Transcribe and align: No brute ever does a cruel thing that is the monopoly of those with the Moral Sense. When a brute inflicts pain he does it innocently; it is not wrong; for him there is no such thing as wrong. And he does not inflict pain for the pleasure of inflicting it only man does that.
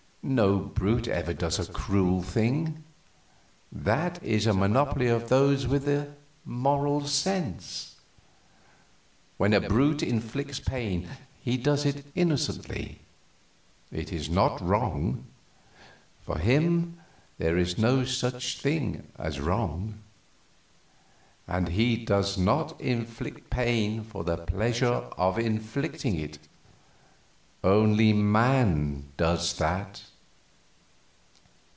No 0.23 0.59
brute 0.59 1.07
ever 1.07 1.33
does 1.33 1.57
a 1.57 1.73
cruel 1.73 2.21
thing 2.21 2.83
that 3.71 4.21
is 4.23 4.45
the 4.45 4.53
monopoly 4.53 5.07
of 5.07 5.29
those 5.29 5.65
with 5.65 5.85
the 5.85 6.13
Moral 6.45 7.07
Sense. 7.07 7.95
When 9.37 9.51
a 9.51 9.59
brute 9.59 10.03
inflicts 10.03 10.59
pain 10.59 11.09
he 11.41 11.57
does 11.57 11.87
it 11.87 12.05
innocently; 12.13 12.99
it 13.91 14.13
is 14.13 14.29
not 14.29 14.61
wrong; 14.61 15.25
for 16.23 16.37
him 16.37 16.99
there 17.39 17.57
is 17.57 17.79
no 17.79 18.05
such 18.05 18.59
thing 18.61 19.07
as 19.17 19.39
wrong. 19.39 20.01
And 21.47 21.69
he 21.69 21.97
does 21.97 22.37
not 22.37 22.79
inflict 22.79 23.49
pain 23.49 24.03
for 24.03 24.23
the 24.23 24.37
pleasure 24.37 25.01
of 25.17 25.39
inflicting 25.39 26.19
it 26.19 26.37
only 27.63 28.13
man 28.13 29.07
does 29.17 29.55
that. 29.57 30.03